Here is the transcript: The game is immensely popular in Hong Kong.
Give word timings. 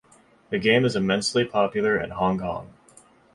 The 0.49 0.57
game 0.57 0.83
is 0.83 0.95
immensely 0.95 1.45
popular 1.45 1.95
in 1.95 2.09
Hong 2.09 2.39
Kong. 2.39 2.73